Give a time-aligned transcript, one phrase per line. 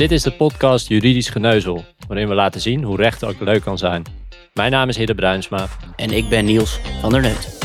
[0.00, 3.78] Dit is de podcast Juridisch Geneuzel, waarin we laten zien hoe recht ook leuk kan
[3.78, 4.02] zijn.
[4.54, 5.66] Mijn naam is Hidde Bruinsma.
[5.96, 7.58] En ik ben Niels van der Neut.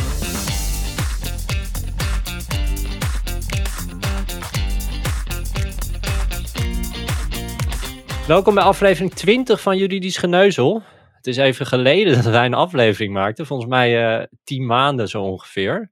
[8.28, 10.84] Welkom bij aflevering 20 van Juridisch Geneuzel.
[11.16, 15.22] Het is even geleden dat wij een aflevering maakten, volgens mij uh, tien maanden zo
[15.22, 15.92] ongeveer.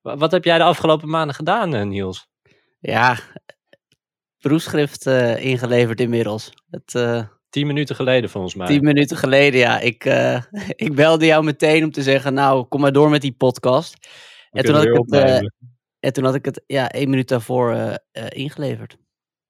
[0.00, 2.28] Wat heb jij de afgelopen maanden gedaan, uh, Niels?
[2.80, 3.18] Ja,
[4.38, 6.52] proefschrift uh, ingeleverd inmiddels.
[6.70, 6.92] Het,
[7.48, 8.66] tien minuten geleden volgens mij.
[8.66, 9.80] Tien minuten geleden, ja.
[9.80, 10.04] Ik,
[10.86, 14.08] ik belde jou meteen om te zeggen, nou, kom maar door met die podcast.
[14.50, 15.52] En toen, had ik het,
[16.00, 17.96] en toen had ik het ja, één minuut daarvoor
[18.28, 18.96] ingeleverd.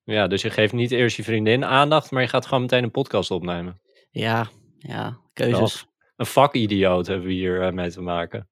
[0.03, 2.91] Ja, dus je geeft niet eerst je vriendin aandacht, maar je gaat gewoon meteen een
[2.91, 3.81] podcast opnemen.
[4.11, 5.85] Ja, ja, keuzes.
[6.15, 8.49] een vakidioot hebben we hier mee te maken.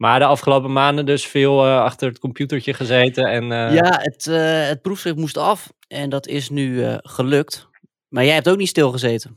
[0.00, 3.42] Maar de afgelopen maanden dus veel uh, achter het computertje gezeten en...
[3.42, 3.74] Uh...
[3.74, 4.24] Ja, het,
[4.68, 7.68] het proefschrift moest af en dat is nu gelukt.
[8.08, 9.36] Maar jij hebt ook niet stilgezeten.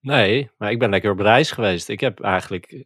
[0.00, 1.88] Nee, maar ik ben lekker op reis geweest.
[1.88, 2.84] Ik heb eigenlijk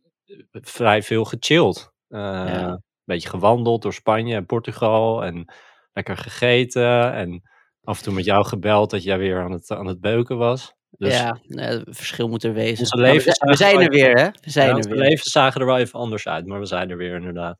[0.50, 1.92] vrij veel gechilled.
[2.08, 2.69] Ja.
[2.69, 5.52] Een beetje gewandeld door Spanje en Portugal en
[5.92, 7.42] lekker gegeten en
[7.83, 10.75] af en toe met jou gebeld dat jij weer aan het, aan het beuken was.
[10.91, 12.78] Dus ja, het verschil moet er wezen.
[12.78, 14.28] Onze levens we, zijn er weer, hè?
[14.41, 14.98] We zijn ja, er weer.
[14.98, 17.58] levens zagen er wel even anders uit, maar we zijn er weer inderdaad.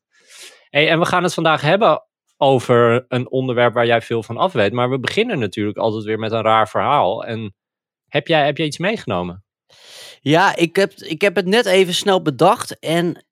[0.69, 2.03] Hey, en we gaan het vandaag hebben
[2.37, 4.73] over een onderwerp waar jij veel van af weet.
[4.73, 7.25] Maar we beginnen natuurlijk altijd weer met een raar verhaal.
[7.25, 7.55] En
[8.09, 9.45] heb jij, heb jij iets meegenomen?
[10.21, 12.79] Ja, ik heb, ik heb het net even snel bedacht.
[12.79, 13.27] En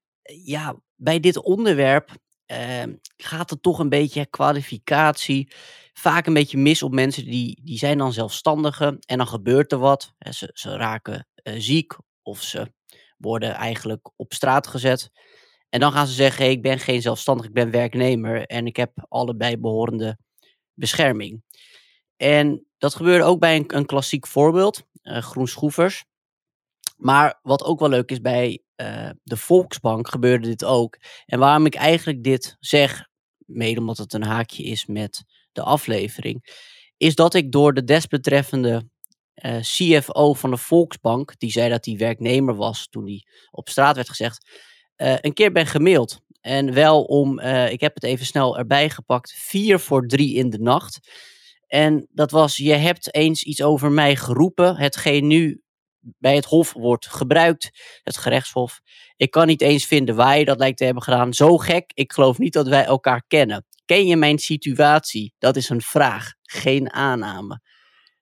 [0.45, 2.11] ja, bij dit onderwerp
[2.53, 2.83] uh,
[3.17, 5.53] gaat het toch een beetje kwalificatie
[5.93, 9.79] vaak een beetje mis op mensen die, die zijn dan zelfstandigen en dan gebeurt er
[9.79, 10.15] wat.
[10.31, 12.73] Ze, ze raken uh, ziek of ze
[13.17, 15.11] worden eigenlijk op straat gezet.
[15.69, 19.07] En dan gaan ze zeggen, ik ben geen zelfstandig, ik ben werknemer en ik heb
[19.09, 20.19] allebei behorende
[20.75, 21.43] bescherming.
[22.17, 25.23] En dat gebeurde ook bij een, een klassiek voorbeeld, uh.
[26.97, 30.99] Maar wat ook wel leuk is, bij uh, de Volksbank gebeurde dit ook.
[31.27, 33.07] En waarom ik eigenlijk dit zeg,
[33.39, 36.65] mede omdat het een haakje is met de aflevering,
[36.97, 38.89] is dat ik door de desbetreffende
[39.35, 43.97] uh, CFO van de Volksbank, die zei dat hij werknemer was toen hij op straat
[43.97, 44.51] werd gezegd,
[44.97, 46.21] uh, een keer ben gemaild.
[46.41, 50.59] En wel om, ik heb het even snel erbij gepakt, vier voor drie in de
[50.59, 50.99] nacht.
[51.67, 55.63] En dat was, je hebt eens iets over mij geroepen, hetgeen nu
[56.19, 57.71] bij het Hof wordt gebruikt,
[58.03, 58.81] het gerechtshof.
[59.17, 61.35] Ik kan niet eens vinden waar je dat lijkt te hebben gedaan.
[61.35, 63.65] Zo gek, ik geloof niet dat wij elkaar kennen.
[63.85, 65.35] Ken je mijn situatie?
[65.39, 67.61] Dat is een vraag, geen aanname.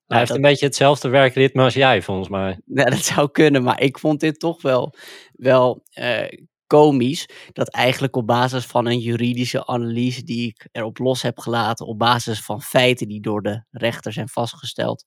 [0.06, 2.60] Hij heeft een beetje hetzelfde werkritme als jij, volgens mij.
[2.90, 4.94] Dat zou kunnen, maar ik vond dit toch wel,
[5.32, 6.28] wel uh,
[6.66, 7.28] komisch.
[7.52, 11.98] Dat eigenlijk op basis van een juridische analyse die ik erop los heb gelaten, op
[11.98, 15.04] basis van feiten die door de rechter zijn vastgesteld,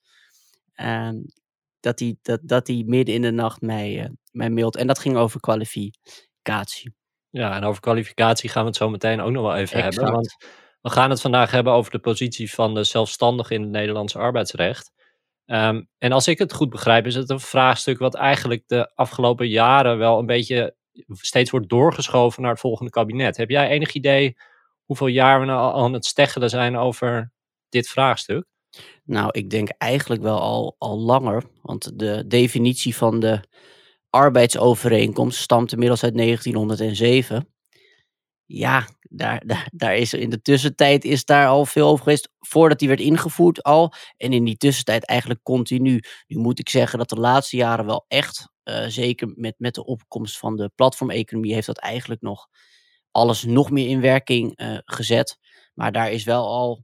[0.76, 1.09] uh,
[1.80, 4.76] dat hij dat, dat midden in de nacht mij, uh, mij mailt.
[4.76, 6.96] En dat ging over kwalificatie.
[7.30, 9.96] Ja, en over kwalificatie gaan we het zo meteen ook nog wel even exact.
[9.96, 10.14] hebben.
[10.14, 10.36] Want
[10.82, 14.92] we gaan het vandaag hebben over de positie van de zelfstandige in het Nederlandse arbeidsrecht.
[15.46, 19.48] Um, en als ik het goed begrijp, is het een vraagstuk wat eigenlijk de afgelopen
[19.48, 20.76] jaren wel een beetje
[21.08, 23.38] steeds wordt doorgeschoven naar het volgende kabinet.
[23.38, 24.38] Heb jij enig idee
[24.86, 27.32] hoeveel jaar we nou al aan het steggelen zijn over
[27.70, 28.46] dit vraagstuk?
[29.04, 31.44] Nou, ik denk eigenlijk wel al, al langer.
[31.62, 33.40] Want de definitie van de
[34.10, 37.48] arbeidsovereenkomst stamt inmiddels uit 1907.
[38.46, 42.30] Ja, daar, daar, daar is in de tussentijd is daar al veel over geweest.
[42.40, 43.94] Voordat die werd ingevoerd al.
[44.18, 46.02] En in die tussentijd eigenlijk continu.
[46.28, 49.86] Nu moet ik zeggen dat de laatste jaren wel echt, uh, zeker met, met de
[49.86, 52.48] opkomst van de platformeconomie, heeft dat eigenlijk nog
[53.12, 55.38] alles nog meer in werking uh, gezet.
[55.74, 56.84] Maar daar is wel al,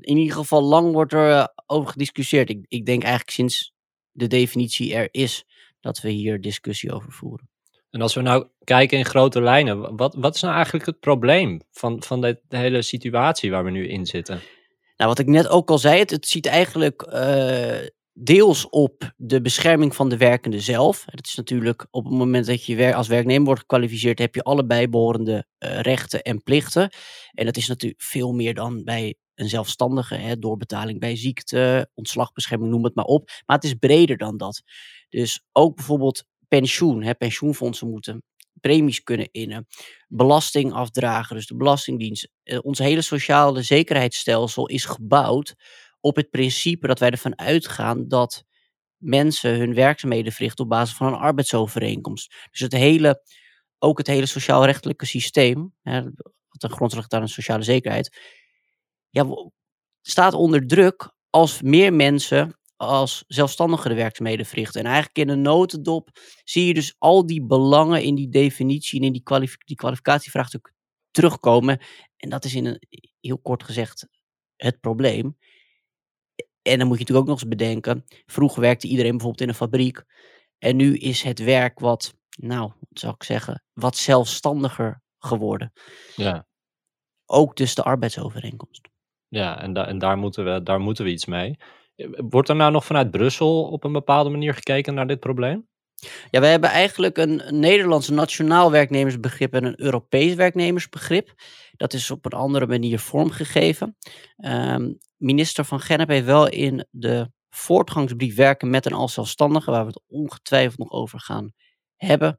[0.00, 2.50] in ieder geval lang wordt er uh, over gediscussieerd.
[2.50, 3.74] Ik, ik denk eigenlijk sinds
[4.10, 5.44] de definitie er is,
[5.80, 7.48] dat we hier discussie over voeren.
[7.90, 11.60] En als we nou kijken in grote lijnen, wat, wat is nou eigenlijk het probleem
[11.70, 14.40] van, van de, de hele situatie waar we nu in zitten?
[14.96, 19.40] Nou, wat ik net ook al zei, het, het ziet eigenlijk uh, deels op de
[19.40, 21.04] bescherming van de werkende zelf.
[21.06, 24.88] Het is natuurlijk op het moment dat je als werknemer wordt gekwalificeerd, heb je allebei
[24.88, 26.90] behorende uh, rechten en plichten.
[27.32, 32.70] En dat is natuurlijk veel meer dan bij een zelfstandige, hè, doorbetaling bij ziekte, ontslagbescherming,
[32.70, 33.30] noem het maar op.
[33.46, 34.62] Maar het is breder dan dat.
[35.08, 37.02] Dus ook bijvoorbeeld pensioen.
[37.02, 38.22] Hè, pensioenfondsen moeten
[38.60, 39.66] premies kunnen innen.
[40.08, 42.28] Belastingafdragen, dus de Belastingdienst.
[42.44, 45.54] Uh, ons hele sociale zekerheidsstelsel is gebouwd
[46.00, 48.44] op het principe dat wij ervan uitgaan dat
[48.96, 52.34] mensen hun werkzaamheden verrichten op basis van een arbeidsovereenkomst.
[52.50, 53.22] Dus het hele,
[53.78, 56.02] ook het hele sociaal-rechtelijke systeem, hè,
[56.48, 58.18] wat ten grondslag aan een sociale zekerheid,
[59.16, 59.50] ja,
[60.02, 64.80] staat onder druk als meer mensen als zelfstandige de werkzaamheden verrichten.
[64.80, 66.10] En eigenlijk in een notendop
[66.44, 70.72] zie je dus al die belangen in die definitie en in die, kwalif die kwalificatievraagstuk
[71.10, 71.80] terugkomen.
[72.16, 72.82] En dat is in een,
[73.20, 74.06] heel kort gezegd
[74.56, 75.36] het probleem.
[76.62, 79.54] En dan moet je natuurlijk ook nog eens bedenken, vroeger werkte iedereen bijvoorbeeld in een
[79.54, 80.04] fabriek.
[80.58, 85.72] En nu is het werk wat, nou, wat zou ik zeggen, wat zelfstandiger geworden.
[86.16, 86.46] Ja.
[87.24, 88.88] Ook dus de arbeidsovereenkomst.
[89.28, 91.56] Ja, en, en daar, moeten we, daar moeten we iets mee.
[92.28, 95.68] Wordt er nou nog vanuit Brussel op een bepaalde manier gekeken naar dit probleem?
[96.30, 101.34] Ja, we hebben eigenlijk een Nederlands nationaal werknemersbegrip en een Europees werknemersbegrip.
[101.76, 103.96] Dat is op een andere manier vormgegeven.
[104.36, 109.86] Um, minister van Gennep heeft wel in de voortgangsbrief werken met en als zelfstandige, waar
[109.86, 111.52] we het ongetwijfeld nog over gaan
[111.96, 112.38] hebben,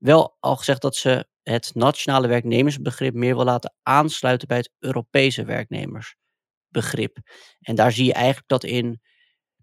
[0.00, 5.44] wel al gezegd dat ze het nationale werknemersbegrip meer wil laten aansluiten bij het Europese
[5.44, 7.18] werknemersbegrip.
[7.60, 9.00] En daar zie je eigenlijk dat in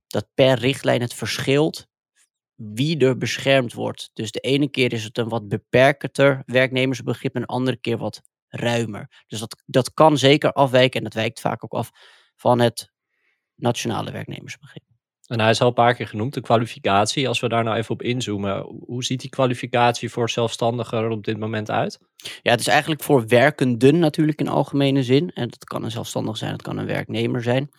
[0.07, 1.87] dat per richtlijn het verschilt
[2.55, 4.09] wie er beschermd wordt.
[4.13, 8.21] Dus de ene keer is het een wat beperkter werknemersbegrip en de andere keer wat
[8.47, 9.23] ruimer.
[9.27, 11.89] Dus dat, dat kan zeker afwijken en dat wijkt vaak ook af
[12.35, 12.91] van het
[13.55, 14.86] nationale werknemersbegrip.
[15.27, 17.27] En hij is al een paar keer genoemd, de kwalificatie.
[17.27, 21.23] Als we daar nou even op inzoomen, hoe ziet die kwalificatie voor zelfstandigen er op
[21.23, 21.99] dit moment uit?
[22.41, 25.31] Ja, het is eigenlijk voor werkenden natuurlijk in algemene zin.
[25.33, 27.69] En dat kan een zelfstandig zijn, dat kan een werknemer zijn.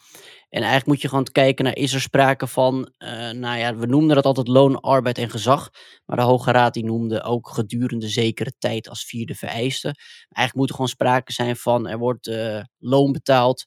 [0.48, 3.86] En eigenlijk moet je gewoon kijken naar, is er sprake van, uh, nou ja, we
[3.86, 5.70] noemden dat altijd loon, arbeid en gezag.
[6.06, 9.86] Maar de Hoge Raad die noemde ook gedurende zekere tijd als vierde vereiste.
[10.28, 13.66] Eigenlijk moet er gewoon sprake zijn van, er wordt uh, loon betaald,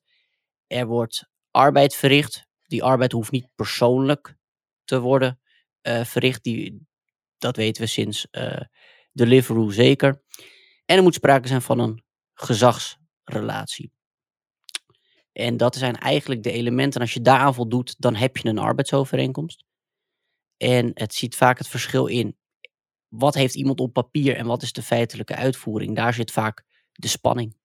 [0.68, 2.50] er wordt arbeid verricht.
[2.72, 4.36] Die arbeid hoeft niet persoonlijk
[4.84, 5.40] te worden
[5.82, 6.44] uh, verricht.
[6.44, 6.88] Die,
[7.38, 8.28] dat weten we sinds
[9.12, 10.24] de Liveroo zeker.
[10.86, 12.04] En er moet sprake zijn van een
[12.34, 13.92] gezagsrelatie.
[15.32, 17.02] En dat zijn eigenlijk de elementen.
[17.02, 19.66] Als je daaraan voldoet, dan heb je een arbeidsovereenkomst.
[20.58, 22.38] En het ziet vaak het verschil in.
[23.08, 25.96] Wat heeft iemand op papier en wat is de feitelijke uitvoering?
[25.96, 27.60] Daar zit vaak de spanning.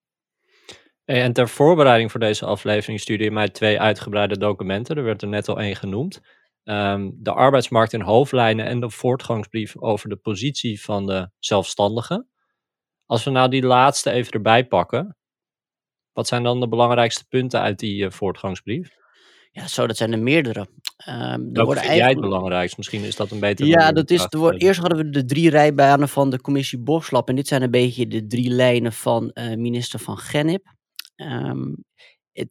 [1.07, 4.97] En ter voorbereiding voor deze aflevering stuurde je mij twee uitgebreide documenten.
[4.97, 6.21] Er werd er net al één genoemd.
[6.63, 12.29] Um, de arbeidsmarkt in hoofdlijnen en de voortgangsbrief over de positie van de zelfstandigen.
[13.05, 15.17] Als we nou die laatste even erbij pakken,
[16.13, 18.95] wat zijn dan de belangrijkste punten uit die uh, voortgangsbrief?
[19.51, 20.59] Ja, zo, dat zijn er meerdere.
[20.59, 20.65] Um,
[21.07, 21.95] er vind eigenlijk...
[21.95, 22.77] jij het belangrijkst?
[22.77, 23.65] Misschien is dat een beter...
[23.65, 27.29] Ja, dat is, er wordt, eerst hadden we de drie rijbanen van de commissie Boslap.
[27.29, 30.75] En dit zijn een beetje de drie lijnen van uh, minister van Gennip.
[32.31, 32.49] Het,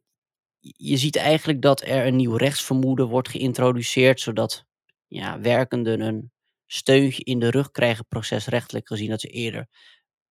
[0.59, 4.65] je ziet eigenlijk dat er een nieuw rechtsvermoeden wordt geïntroduceerd, zodat
[5.07, 6.31] ja, werkenden een
[6.65, 9.67] steuntje in de rug krijgen, procesrechtelijk gezien, dat ze eerder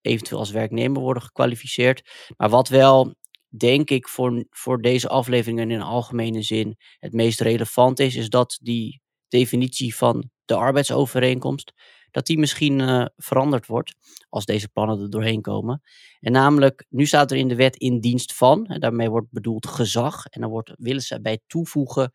[0.00, 2.28] eventueel als werknemer worden gekwalificeerd.
[2.36, 3.14] Maar wat wel
[3.48, 8.58] denk ik voor, voor deze afleveringen in algemene zin het meest relevant is, is dat
[8.62, 11.72] die definitie van de arbeidsovereenkomst,
[12.16, 13.94] dat die misschien uh, veranderd wordt
[14.28, 15.82] als deze plannen er doorheen komen.
[16.20, 19.66] En namelijk, nu staat er in de wet in dienst van, en daarmee wordt bedoeld
[19.66, 22.12] gezag, en dan wordt, willen ze bij toevoegen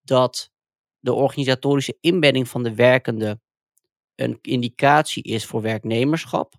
[0.00, 0.50] dat
[0.98, 3.40] de organisatorische inbedding van de werkende
[4.14, 6.54] een indicatie is voor werknemerschap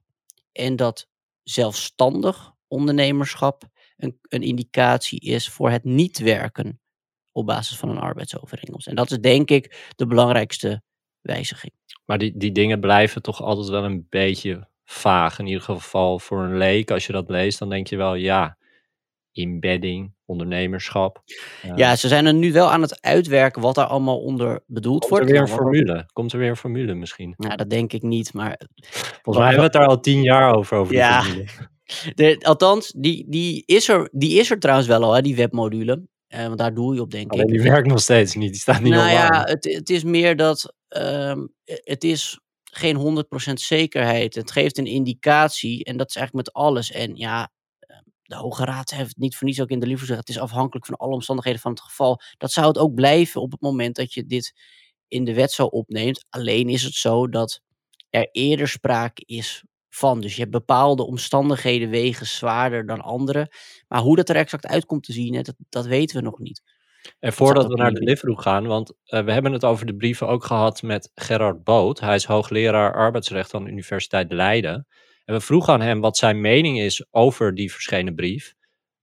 [0.52, 1.08] en dat
[1.44, 3.64] zelfstandig ondernemerschap
[3.98, 6.82] een, een indicatie is voor het niet werken
[7.32, 8.88] op basis van een arbeidsovereenkomst.
[8.88, 10.82] En dat is denk ik de belangrijkste
[11.22, 11.74] wijziging.
[12.06, 15.40] Maar die, die dingen blijven toch altijd wel een beetje vaag.
[15.40, 18.58] In ieder geval voor een leek, als je dat leest, dan denk je wel, ja,
[19.34, 21.24] embedding, ondernemerschap.
[21.76, 25.12] Ja, ze zijn er nu wel aan het uitwerken wat daar allemaal onder bedoeld Komt
[25.12, 25.26] wordt.
[25.26, 26.10] er weer een formule?
[26.14, 27.34] Komt er weer een formule misschien?
[27.38, 28.62] Nou, dat denk ik niet, maar...
[29.22, 31.24] Volgens mij hebben we het daar al tien jaar over, over ja.
[32.16, 36.08] De, althans, die, die, is er, die is er trouwens wel al, hè, die webmodule.
[36.34, 37.52] Uh, want daar doe je op, denk Alleen ik.
[37.52, 39.36] die werkt nog steeds niet, die staat niet nou online.
[39.36, 40.74] ja, het, het is meer dat...
[40.90, 44.36] Um, het is geen 100% zekerheid.
[44.36, 46.92] Het geeft een indicatie en dat is eigenlijk met alles.
[46.92, 47.52] En ja,
[48.24, 50.86] de Hoge Raad heeft niet voor niets ook in de liever gezegd, het is afhankelijk
[50.86, 52.22] van alle omstandigheden van het geval.
[52.38, 54.54] Dat zou het ook blijven op het moment dat je dit
[55.08, 56.26] in de wet zo opneemt.
[56.30, 57.62] Alleen is het zo dat
[58.10, 59.64] er eerder sprake is
[59.96, 60.22] van.
[60.22, 63.52] Dus je hebt bepaalde omstandigheden wegen zwaarder dan andere.
[63.88, 66.62] Maar hoe dat er exact uitkomt te zien, dat, dat weten we nog niet.
[67.20, 70.28] En voordat we naar de Liveroe gaan, want uh, we hebben het over de brieven
[70.28, 72.00] ook gehad met Gerard Boot.
[72.00, 74.88] Hij is hoogleraar arbeidsrecht aan de Universiteit Leiden.
[75.26, 78.54] En we vroegen aan hem wat zijn mening is over die verschenen brief.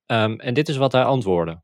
[0.06, 1.62] Um, en dit is wat hij antwoordde.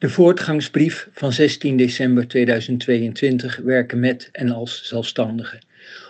[0.00, 5.58] De voortgangsbrief van 16 december 2022 werken met en als zelfstandigen.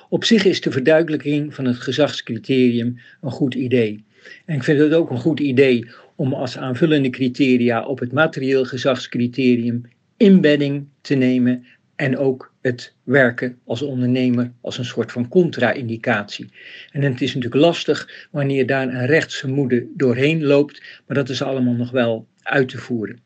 [0.08, 4.04] Op zich is de verduidelijking van het gezagscriterium een goed idee.
[4.44, 8.64] En ik vind het ook een goed idee om als aanvullende criteria op het materieel
[8.64, 9.82] gezagscriterium
[10.16, 11.64] inbedding te nemen
[11.96, 16.48] en ook het werken als ondernemer als een soort van contra-indicatie.
[16.92, 21.74] En het is natuurlijk lastig wanneer daar een rechtsvermoeden doorheen loopt, maar dat is allemaal
[21.74, 23.20] nog wel uit te voeren.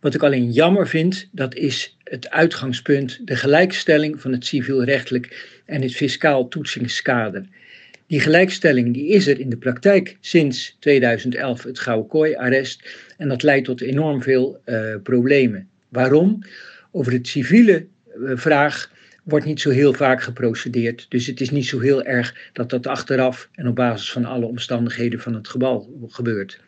[0.00, 5.82] Wat ik alleen jammer vind, dat is het uitgangspunt, de gelijkstelling van het civielrechtelijk en
[5.82, 7.46] het fiscaal toetsingskader.
[8.06, 13.42] Die gelijkstelling die is er in de praktijk sinds 2011, het Gouden Kooi-arrest, en dat
[13.42, 15.68] leidt tot enorm veel uh, problemen.
[15.88, 16.38] Waarom?
[16.90, 17.86] Over het civiele
[18.34, 18.90] vraag
[19.28, 21.06] wordt niet zo heel vaak geprocedeerd.
[21.08, 24.46] Dus het is niet zo heel erg dat dat achteraf en op basis van alle
[24.46, 26.60] omstandigheden van het gebouw gebeurt.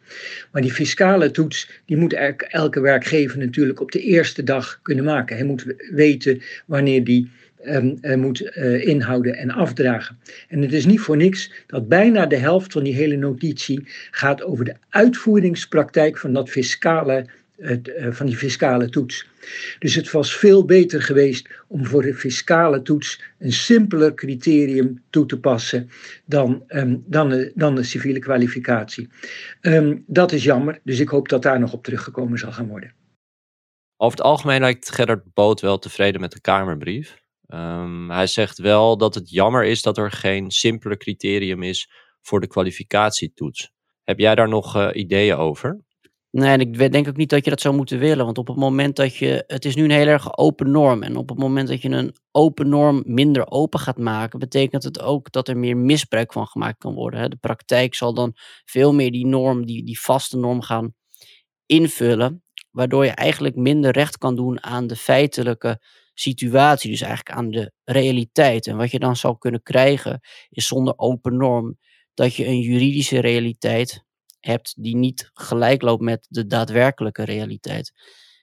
[0.53, 5.37] Maar die fiscale toets, die moet elke werkgever natuurlijk op de eerste dag kunnen maken.
[5.37, 7.31] Hij moet weten wanneer die
[7.65, 10.19] um, uh, moet uh, inhouden en afdragen.
[10.49, 14.43] En het is niet voor niks dat bijna de helft van die hele notitie gaat
[14.43, 17.27] over de uitvoeringspraktijk van dat fiscale
[17.61, 19.29] het, uh, van die fiscale toets.
[19.79, 25.27] Dus het was veel beter geweest om voor de fiscale toets een simpeler criterium toe
[25.27, 25.91] te passen
[26.25, 29.09] dan, um, dan, de, dan de civiele kwalificatie.
[29.61, 32.95] Um, dat is jammer, dus ik hoop dat daar nog op teruggekomen zal gaan worden.
[33.97, 37.19] Over het algemeen lijkt Gerard Boot wel tevreden met de Kamerbrief.
[37.49, 41.91] Um, hij zegt wel dat het jammer is dat er geen simpeler criterium is
[42.21, 43.73] voor de kwalificatietoets.
[44.05, 45.81] Heb jij daar nog uh, ideeën over?
[46.31, 48.25] Nee, en ik denk ook niet dat je dat zou moeten willen.
[48.25, 49.45] Want op het moment dat je.
[49.47, 51.03] Het is nu een heel erg open norm.
[51.03, 55.01] En op het moment dat je een open norm minder open gaat maken, betekent het
[55.01, 57.31] ook dat er meer misbruik van gemaakt kan worden.
[57.31, 58.33] De praktijk zal dan
[58.65, 60.95] veel meer die norm, die, die vaste norm gaan
[61.67, 62.45] invullen.
[62.71, 65.81] Waardoor je eigenlijk minder recht kan doen aan de feitelijke
[66.15, 66.91] situatie.
[66.91, 68.67] Dus eigenlijk aan de realiteit.
[68.67, 70.21] En wat je dan zou kunnen krijgen,
[70.51, 71.79] is zonder open norm
[72.15, 74.05] dat je een juridische realiteit
[74.41, 77.93] hebt die niet gelijk loopt met de daadwerkelijke realiteit.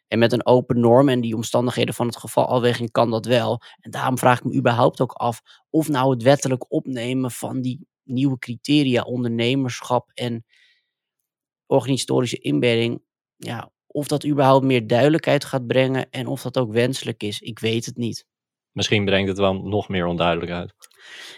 [0.07, 3.61] En met een open norm en die omstandigheden van het geval afweging kan dat wel.
[3.79, 7.87] En daarom vraag ik me überhaupt ook af of nou het wettelijk opnemen van die
[8.03, 10.45] nieuwe criteria, ondernemerschap en
[11.65, 13.01] organisatorische inbedding,
[13.35, 17.39] ja, of dat überhaupt meer duidelijkheid gaat brengen en of dat ook wenselijk is.
[17.39, 18.25] Ik weet het niet.
[18.71, 20.73] Misschien brengt het wel nog meer onduidelijkheid.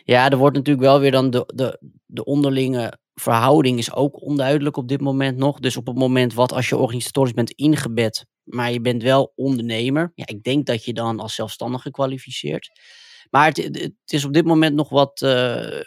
[0.04, 4.78] Ja, er wordt natuurlijk wel weer dan de, de, de onderlinge verhouding is ook onduidelijk
[4.78, 5.60] op dit moment nog.
[5.60, 10.12] Dus op het moment wat als je organisatorisch bent ingebed, maar je bent wel ondernemer.
[10.16, 12.70] Ja, ik denk dat je dan als zelfstandige kwalificeert.
[13.30, 15.82] Maar het, het is op dit moment nog wat uh,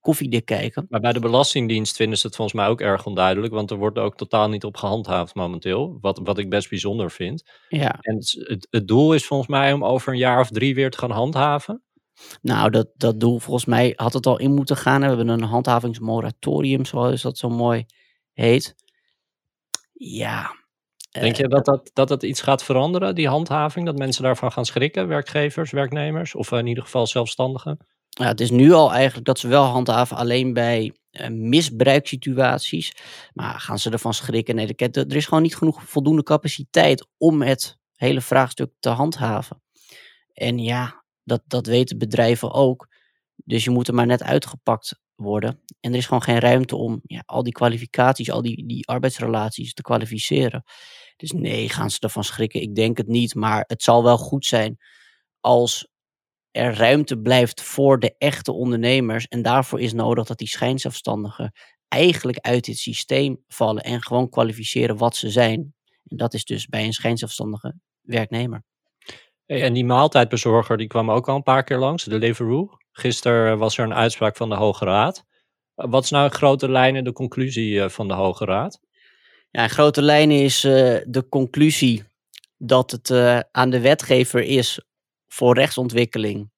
[0.00, 0.86] koffiedik kijken.
[0.88, 3.98] Maar bij de Belastingdienst vinden ze het volgens mij ook erg onduidelijk, want er wordt
[3.98, 7.44] ook totaal niet op gehandhaafd momenteel, wat, wat ik best bijzonder vind.
[7.68, 7.98] Ja.
[8.00, 10.98] En het, het doel is volgens mij om over een jaar of drie weer te
[10.98, 11.82] gaan handhaven.
[12.42, 15.00] Nou, dat, dat doel volgens mij had het al in moeten gaan.
[15.00, 17.86] We hebben een handhavingsmoratorium, zoals dat zo mooi
[18.32, 18.74] heet.
[19.92, 20.62] Ja.
[21.10, 23.86] Denk je dat dat, dat dat iets gaat veranderen, die handhaving?
[23.86, 27.86] Dat mensen daarvan gaan schrikken, werkgevers, werknemers of in ieder geval zelfstandigen?
[28.08, 32.92] Ja, het is nu al eigenlijk dat ze wel handhaven alleen bij uh, misbruiksituaties.
[33.32, 34.54] Maar gaan ze ervan schrikken?
[34.54, 39.62] Nee, er is gewoon niet genoeg voldoende capaciteit om het hele vraagstuk te handhaven.
[40.32, 42.88] En ja, dat, dat weten bedrijven ook.
[43.36, 45.60] Dus je moet er maar net uitgepakt worden.
[45.80, 49.74] En er is gewoon geen ruimte om ja, al die kwalificaties, al die, die arbeidsrelaties
[49.74, 50.64] te kwalificeren.
[51.16, 52.60] Dus nee, gaan ze ervan schrikken?
[52.60, 53.34] Ik denk het niet.
[53.34, 54.78] Maar het zal wel goed zijn
[55.40, 55.88] als
[56.50, 59.26] er ruimte blijft voor de echte ondernemers.
[59.26, 61.52] En daarvoor is nodig dat die schijnzelfstandigen
[61.88, 65.74] eigenlijk uit dit systeem vallen en gewoon kwalificeren wat ze zijn.
[66.04, 68.64] En dat is dus bij een schijnzelfstandige werknemer.
[69.46, 72.70] En die maaltijdbezorger die kwam ook al een paar keer langs, de Deliveroo.
[72.92, 75.24] Gisteren was er een uitspraak van de Hoge Raad.
[75.74, 78.80] Wat is nou in grote lijnen de conclusie eh, van de Hoge Raad?
[79.50, 80.72] Ja, in grote lijnen is uh,
[81.06, 82.04] de conclusie
[82.56, 84.80] dat het uh, aan de wetgever is
[85.26, 86.50] voor rechtsontwikkeling.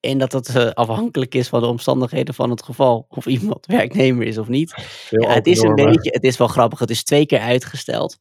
[0.00, 3.06] En dat het uh, afhankelijk is van de omstandigheden van het geval.
[3.08, 4.74] Of iemand werknemer is of niet.
[5.10, 6.78] Ja, het is een beetje, het is wel grappig.
[6.78, 8.18] Het is twee keer uitgesteld.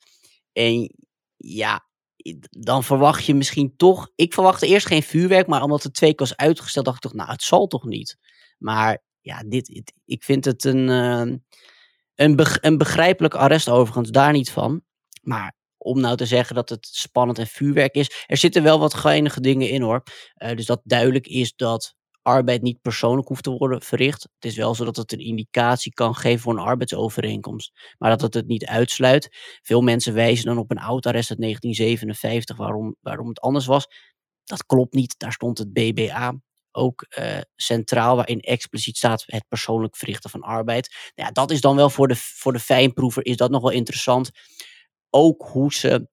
[0.53, 0.91] En
[1.35, 1.85] ja,
[2.49, 4.09] dan verwacht je misschien toch.
[4.15, 7.13] Ik verwachtte eerst geen vuurwerk, maar omdat het twee keer was uitgesteld, dacht ik toch,
[7.19, 8.17] nou, het zal toch niet.
[8.57, 11.37] Maar ja, dit, ik vind het een, uh,
[12.15, 14.81] een, een begrijpelijk arrest overigens, daar niet van.
[15.21, 18.25] Maar om nou te zeggen dat het spannend en vuurwerk is.
[18.27, 20.03] Er zitten wel wat geinige dingen in hoor.
[20.37, 21.95] Uh, dus dat duidelijk is dat
[22.27, 24.23] arbeid niet persoonlijk hoeft te worden verricht.
[24.23, 28.21] Het is wel zo dat het een indicatie kan geven voor een arbeidsovereenkomst, maar dat
[28.21, 29.29] het het niet uitsluit.
[29.61, 33.87] Veel mensen wijzen dan op een oud-arrest uit 1957 waarom, waarom het anders was.
[34.43, 36.35] Dat klopt niet, daar stond het BBA
[36.71, 41.11] ook uh, centraal, waarin expliciet staat het persoonlijk verrichten van arbeid.
[41.15, 43.71] Nou ja, dat is dan wel voor de, voor de fijnproever is dat nog wel
[43.71, 44.31] interessant.
[45.09, 46.07] Ook hoe ze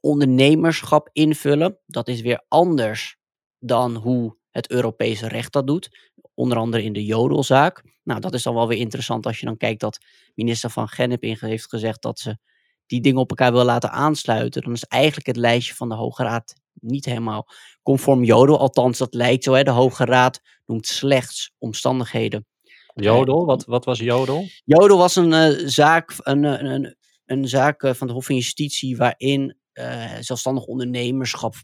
[0.00, 1.78] ondernemerschap invullen.
[1.86, 3.16] Dat is weer anders
[3.58, 6.12] dan hoe het Europese recht dat doet.
[6.34, 7.82] Onder andere in de jodelzaak.
[8.02, 9.98] Nou, dat is dan wel weer interessant als je dan kijkt dat
[10.34, 12.38] minister van Gennep heeft gezegd dat ze
[12.86, 14.62] die dingen op elkaar wil laten aansluiten.
[14.62, 17.48] Dan is eigenlijk het lijstje van de Hoge Raad niet helemaal
[17.82, 18.58] conform jodel.
[18.58, 19.52] Althans, dat lijkt zo.
[19.52, 19.62] Hè.
[19.62, 22.46] De Hoge Raad noemt slechts omstandigheden.
[22.94, 23.46] Jodel?
[23.46, 24.44] Wat, wat was jodel?
[24.64, 26.96] Jodel was een uh, zaak, een, een,
[27.26, 31.54] een, zaak uh, van de Hof van Justitie waarin uh, zelfstandig ondernemerschap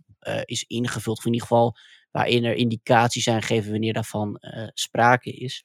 [0.45, 1.19] is ingevuld.
[1.19, 1.77] Of in ieder geval
[2.13, 4.39] waarin er indicaties zijn gegeven wanneer daarvan
[4.75, 5.65] sprake is.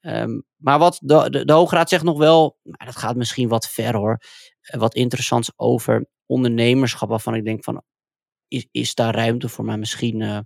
[0.00, 3.48] Um, maar wat de, de, de Hoge Raad zegt nog wel, maar dat gaat misschien
[3.48, 4.20] wat ver hoor,
[4.60, 7.82] wat interessants over ondernemerschap waarvan ik denk van,
[8.48, 10.38] is, is daar ruimte voor mij misschien uh,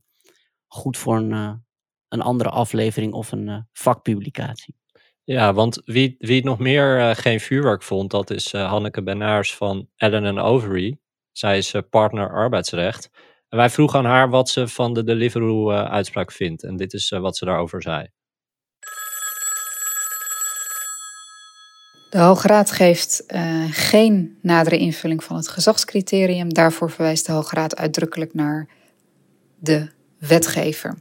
[0.67, 1.65] goed voor een,
[2.09, 4.75] een andere aflevering of een vakpublicatie.
[5.25, 9.89] Ja, want wie, wie het nog meer geen vuurwerk vond, dat is Hanneke Benaars van
[9.97, 10.99] Ellen Overy.
[11.33, 13.11] Zij is partner arbeidsrecht.
[13.57, 16.63] Wij vroegen aan haar wat ze van de Deliveroo-uitspraak vindt.
[16.63, 18.09] En dit is wat ze daarover zei.
[22.11, 26.55] De Hoge Raad geeft uh, geen nadere invulling van het gezagscriterium.
[26.55, 28.69] Daarvoor verwijst de Hoge Raad uitdrukkelijk naar
[29.59, 30.99] de wetgever.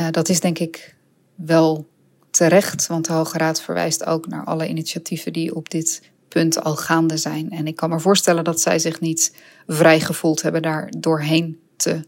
[0.00, 0.96] Uh, dat is denk ik
[1.34, 1.88] wel
[2.30, 6.76] terecht, want de Hoge Raad verwijst ook naar alle initiatieven die op dit punt al
[6.76, 7.50] gaande zijn.
[7.50, 9.34] En ik kan me voorstellen dat zij zich niet
[9.66, 12.00] vrij gevoeld hebben daar doorheen te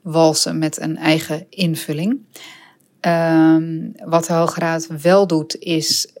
[0.00, 2.18] walsen met een eigen invulling.
[3.00, 6.12] Um, wat de Hoge Raad wel doet, is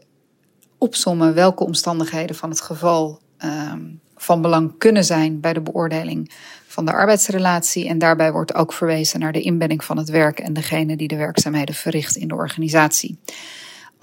[0.78, 6.30] opsommen welke omstandigheden van het geval um, van belang kunnen zijn bij de beoordeling
[6.66, 7.88] van de arbeidsrelatie.
[7.88, 11.16] En daarbij wordt ook verwezen naar de inbedding van het werk en degene die de
[11.16, 13.18] werkzaamheden verricht in de organisatie.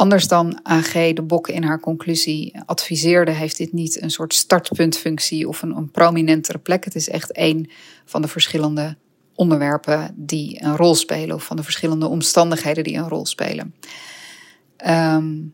[0.02, 5.48] Anders dan AG de Bok in haar conclusie adviseerde, heeft dit niet een soort startpuntfunctie
[5.48, 6.86] of een, een prominentere plek.
[6.86, 7.70] Het is echt één
[8.06, 8.98] van de verschillende
[9.36, 13.76] onderwerpen die een rol spelen, of van de verschillende omstandigheden die een rol spelen.
[14.88, 15.54] Um,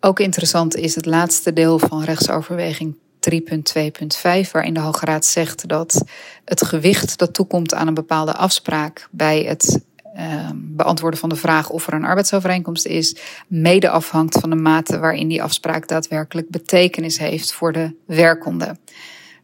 [0.00, 2.96] ook interessant is het laatste deel van rechtsoverweging
[3.30, 6.04] 3.2.5, waarin de Hoge Raad zegt dat
[6.44, 9.86] het gewicht dat toekomt aan een bepaalde afspraak bij het
[10.18, 14.98] uh, beantwoorden van de vraag of er een arbeidsovereenkomst is, mede afhangt van de mate
[14.98, 18.76] waarin die afspraak daadwerkelijk betekenis heeft voor de werkende.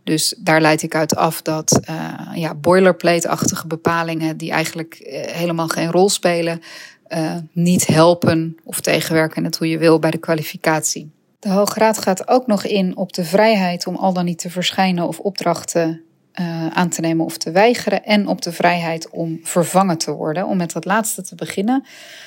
[0.05, 5.69] Dus daar leid ik uit af dat uh, ja, boilerplate-achtige bepalingen, die eigenlijk uh, helemaal
[5.69, 6.61] geen rol spelen,
[7.09, 11.11] uh, niet helpen of tegenwerken, net hoe je wil, bij de kwalificatie.
[11.39, 14.51] De Hoge Raad gaat ook nog in op de vrijheid om al dan niet te
[14.51, 16.03] verschijnen of opdrachten
[16.41, 18.05] uh, aan te nemen of te weigeren.
[18.05, 20.47] En op de vrijheid om vervangen te worden.
[20.47, 21.85] Om met dat laatste te beginnen.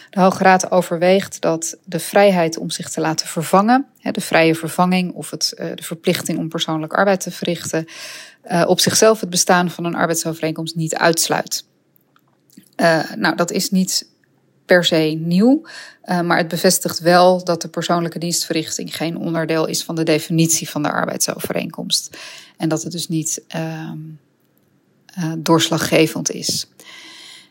[0.09, 4.55] De Hoge Raad overweegt dat de vrijheid om zich te laten vervangen, hè, de vrije
[4.55, 7.85] vervanging of het, uh, de verplichting om persoonlijk arbeid te verrichten,
[8.51, 11.65] uh, op zichzelf het bestaan van een arbeidsovereenkomst niet uitsluit.
[13.15, 14.07] nou, dat is niet
[14.67, 15.61] per se nieuw.
[16.05, 20.69] Uh, maar het bevestigt wel dat de persoonlijke dienstverrichting geen onderdeel is van de definitie
[20.69, 22.17] van de arbeidsovereenkomst.
[22.57, 23.91] En dat het dus niet uh,
[25.19, 26.67] uh, doorslaggevend is.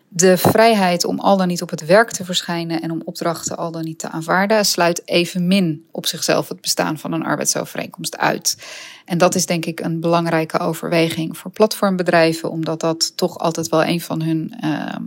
[0.09, 3.71] De vrijheid om al dan niet op het werk te verschijnen en om opdrachten al
[3.71, 8.57] dan niet te aanvaarden, sluit evenmin op zichzelf het bestaan van een arbeidsovereenkomst uit.
[9.05, 13.85] En dat is denk ik een belangrijke overweging voor platformbedrijven, omdat dat toch altijd wel
[13.85, 15.03] een van hun ehm,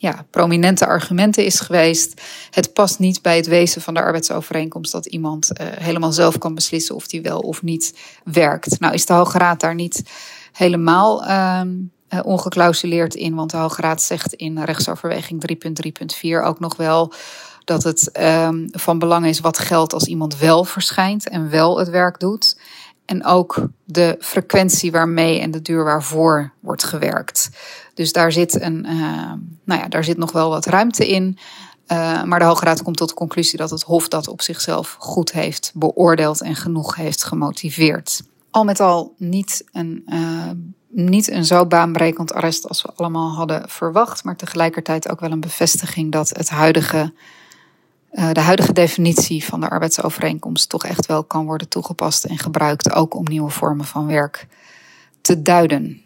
[0.00, 2.20] ja, prominente argumenten is geweest.
[2.50, 6.54] Het past niet bij het wezen van de arbeidsovereenkomst dat iemand uh, helemaal zelf kan
[6.54, 8.80] beslissen of die wel of niet werkt.
[8.80, 10.02] Nou is de Hoge Raad daar niet
[10.52, 11.60] helemaal uh,
[12.22, 15.58] ongeclausuleerd in, want de Hoge Raad zegt in rechtsoverweging
[16.22, 17.12] 3.3.4 ook nog wel
[17.64, 21.88] dat het um, van belang is wat geldt als iemand wel verschijnt en wel het
[21.88, 22.56] werk doet.
[23.04, 27.50] En ook de frequentie waarmee en de duur waarvoor wordt gewerkt.
[28.00, 29.32] Dus daar zit, een, uh,
[29.64, 31.38] nou ja, daar zit nog wel wat ruimte in.
[31.86, 34.96] Uh, maar de Hoge Raad komt tot de conclusie dat het Hof dat op zichzelf
[34.98, 38.22] goed heeft beoordeeld en genoeg heeft gemotiveerd.
[38.50, 40.50] Al met al niet een, uh,
[40.88, 45.40] niet een zo baanbrekend arrest als we allemaal hadden verwacht, maar tegelijkertijd ook wel een
[45.40, 47.12] bevestiging dat het huidige
[48.32, 53.14] de huidige definitie van de arbeidsovereenkomst toch echt wel kan worden toegepast en gebruikt, ook
[53.14, 54.46] om nieuwe vormen van werk
[55.20, 56.04] te duiden.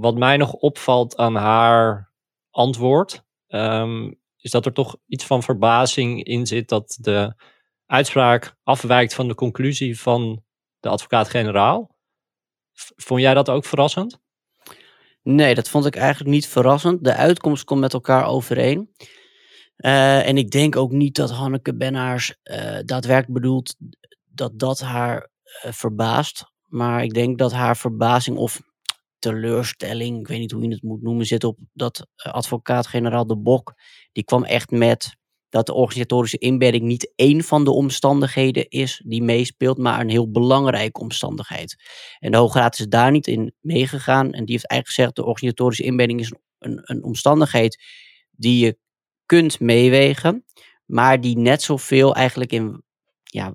[0.00, 2.12] Wat mij nog opvalt aan haar
[2.50, 7.34] antwoord, um, is dat er toch iets van verbazing in zit dat de
[7.86, 10.42] uitspraak afwijkt van de conclusie van
[10.80, 11.96] de advocaat-generaal.
[12.96, 14.18] Vond jij dat ook verrassend?
[15.22, 17.04] Nee, dat vond ik eigenlijk niet verrassend.
[17.04, 18.90] De uitkomst komt met elkaar overeen.
[19.76, 23.76] Uh, en ik denk ook niet dat Hanneke Bennaars uh, daadwerkelijk bedoelt
[24.24, 25.30] dat dat haar
[25.64, 26.44] uh, verbaast.
[26.66, 28.60] Maar ik denk dat haar verbazing of
[29.18, 33.74] teleurstelling, ik weet niet hoe je het moet noemen, zit op dat advocaat-generaal De Bok.
[34.12, 35.16] Die kwam echt met
[35.48, 40.30] dat de organisatorische inbedding niet één van de omstandigheden is die meespeelt, maar een heel
[40.30, 41.76] belangrijke omstandigheid.
[42.18, 45.24] En de Hoge Raad is daar niet in meegegaan en die heeft eigenlijk gezegd de
[45.24, 47.84] organisatorische inbedding is een, een omstandigheid
[48.30, 48.78] die je
[49.26, 50.44] kunt meewegen,
[50.84, 52.82] maar die net zoveel eigenlijk in,
[53.22, 53.54] ja,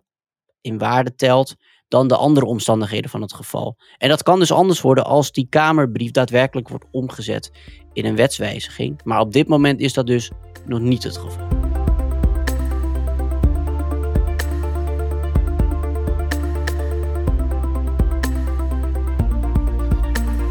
[0.62, 1.56] in waarde telt
[1.88, 3.78] dan de andere omstandigheden van het geval.
[3.98, 7.52] En dat kan dus anders worden als die Kamerbrief daadwerkelijk wordt omgezet
[7.94, 9.02] in een wetswijziging.
[9.04, 10.32] Maar op dit moment is dat dus
[10.66, 11.48] nog niet het geval.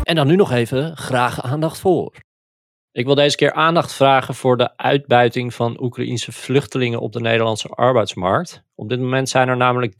[0.03, 2.13] En dan nu nog even graag aandacht voor.
[2.95, 7.69] Ik wil deze keer aandacht vragen voor de uitbuiting van Oekraïense vluchtelingen op de Nederlandse
[7.69, 8.65] arbeidsmarkt.
[8.75, 9.93] Op dit moment zijn er namelijk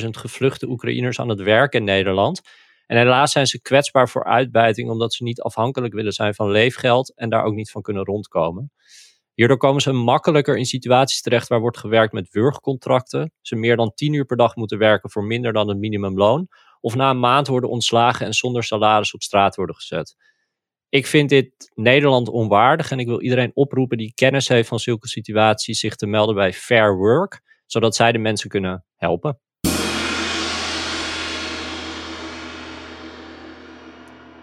[0.00, 2.40] 30.000 gevluchte Oekraïners aan het werk in Nederland.
[2.86, 7.14] En helaas zijn ze kwetsbaar voor uitbuiting omdat ze niet afhankelijk willen zijn van leefgeld
[7.14, 8.72] en daar ook niet van kunnen rondkomen.
[9.34, 13.32] Hierdoor komen ze makkelijker in situaties terecht waar wordt gewerkt met wurgcontracten.
[13.40, 16.48] Ze meer dan 10 uur per dag moeten werken voor minder dan het minimumloon.
[16.80, 20.16] Of na een maand worden ontslagen en zonder salaris op straat worden gezet
[20.90, 25.08] ik vind dit Nederland onwaardig en ik wil iedereen oproepen die kennis heeft van zulke
[25.08, 29.40] situaties zich te melden bij Fair Work, zodat zij de mensen kunnen helpen.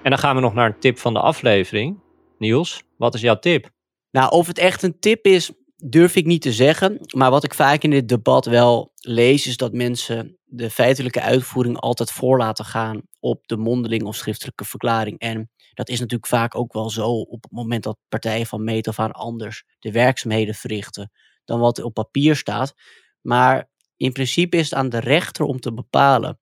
[0.03, 1.99] En dan gaan we nog naar een tip van de aflevering.
[2.37, 3.69] Niels, wat is jouw tip?
[4.11, 5.51] Nou, of het echt een tip is,
[5.83, 6.99] durf ik niet te zeggen.
[7.15, 11.77] Maar wat ik vaak in dit debat wel lees, is dat mensen de feitelijke uitvoering
[11.77, 15.19] altijd voor laten gaan op de mondeling of schriftelijke verklaring.
[15.19, 18.87] En dat is natuurlijk vaak ook wel zo op het moment dat partijen van meet
[18.87, 21.11] af aan anders de werkzaamheden verrichten
[21.45, 22.73] dan wat op papier staat.
[23.21, 26.39] Maar in principe is het aan de rechter om te bepalen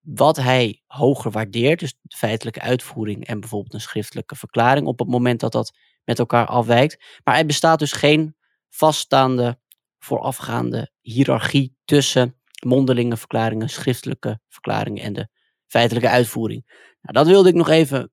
[0.00, 5.08] wat hij hoger waardeert, dus de feitelijke uitvoering en bijvoorbeeld een schriftelijke verklaring op het
[5.08, 7.20] moment dat dat met elkaar afwijkt.
[7.24, 8.36] Maar er bestaat dus geen
[8.68, 9.58] vaststaande
[9.98, 15.28] voorafgaande hiërarchie tussen mondelinge verklaringen, schriftelijke verklaringen en de
[15.66, 16.64] feitelijke uitvoering.
[17.00, 18.10] Nou, dat wilde ik nog even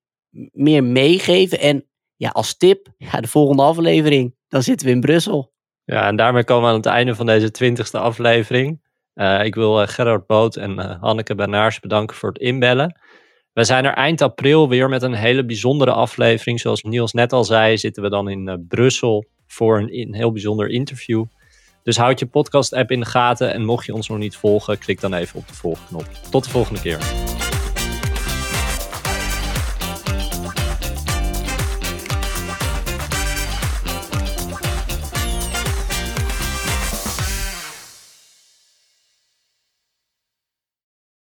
[0.51, 1.59] meer meegeven.
[1.59, 5.53] En ja, als tip, ja, de volgende aflevering, dan zitten we in Brussel.
[5.83, 8.81] Ja, en daarmee komen we aan het einde van deze twintigste aflevering.
[9.15, 12.99] Uh, ik wil uh, Gerard Boot en uh, Hanneke Bernaars bedanken voor het inbellen.
[13.53, 16.59] We zijn er eind april weer met een hele bijzondere aflevering.
[16.59, 21.23] Zoals Niels net al zei, zitten we dan in Brussel voor een, heel bijzonder interview.
[21.83, 24.99] Dus houd je podcast-app in de gaten en mocht je ons nog niet volgen, klik
[24.99, 26.09] dan even op de volgknop.
[26.29, 27.32] Tot de volgende keer.